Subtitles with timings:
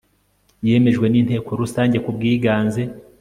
[0.67, 2.81] yemejwe n inteko rusange ku bwiganze